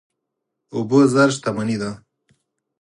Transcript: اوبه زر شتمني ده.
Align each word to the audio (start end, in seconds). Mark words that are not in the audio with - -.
اوبه 0.73 0.99
زر 1.13 1.29
شتمني 1.35 1.77
ده. 1.81 1.91